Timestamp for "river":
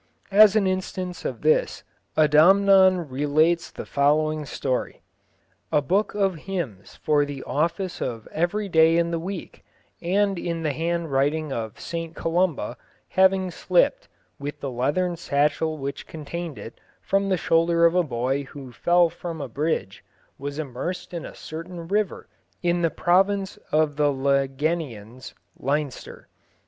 21.87-22.27